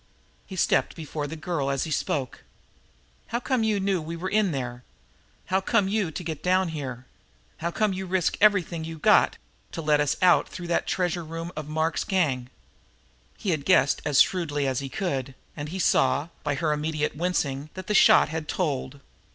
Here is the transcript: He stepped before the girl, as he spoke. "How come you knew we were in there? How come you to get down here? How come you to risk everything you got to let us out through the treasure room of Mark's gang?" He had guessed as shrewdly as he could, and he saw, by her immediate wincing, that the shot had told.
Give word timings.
He 0.47 0.55
stepped 0.55 0.95
before 0.95 1.27
the 1.27 1.35
girl, 1.35 1.69
as 1.69 1.83
he 1.83 1.91
spoke. 1.91 2.43
"How 3.27 3.39
come 3.39 3.61
you 3.63 3.79
knew 3.79 4.01
we 4.01 4.15
were 4.15 4.31
in 4.31 4.51
there? 4.51 4.83
How 5.45 5.61
come 5.61 5.87
you 5.87 6.09
to 6.09 6.23
get 6.23 6.41
down 6.41 6.69
here? 6.69 7.05
How 7.57 7.69
come 7.69 7.93
you 7.93 8.05
to 8.07 8.11
risk 8.11 8.35
everything 8.41 8.83
you 8.83 8.97
got 8.97 9.37
to 9.73 9.79
let 9.83 9.99
us 10.01 10.15
out 10.19 10.49
through 10.49 10.65
the 10.65 10.81
treasure 10.81 11.23
room 11.23 11.51
of 11.55 11.69
Mark's 11.69 12.03
gang?" 12.03 12.49
He 13.37 13.51
had 13.51 13.63
guessed 13.63 14.01
as 14.03 14.19
shrewdly 14.19 14.65
as 14.65 14.79
he 14.79 14.89
could, 14.89 15.35
and 15.55 15.69
he 15.69 15.77
saw, 15.77 16.29
by 16.43 16.55
her 16.55 16.73
immediate 16.73 17.15
wincing, 17.15 17.69
that 17.75 17.85
the 17.85 17.93
shot 17.93 18.27
had 18.29 18.47
told. 18.47 19.01